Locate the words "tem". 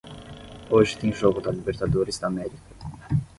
0.97-1.13